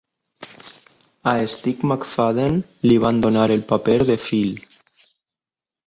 A 1.31 1.33
Steve 1.57 1.85
McFadden 1.89 2.59
li 2.87 2.99
van 3.07 3.23
donar 3.27 3.47
el 3.59 3.65
paper 3.75 4.01
de 4.13 4.21
Phil. 4.27 4.53